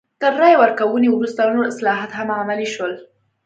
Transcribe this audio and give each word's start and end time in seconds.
تر 0.21 0.31
رایې 0.41 0.57
ورکونې 0.63 1.07
وروسته 1.11 1.51
نور 1.55 1.65
اصلاحات 1.71 2.11
هم 2.13 2.29
عملي 2.41 2.67
شول. 2.73 2.93